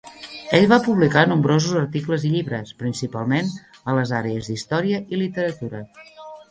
[0.59, 3.55] Ell va publicar nombrosos articles i llibres, principalment
[3.85, 5.89] en les àrees d'història i literatura.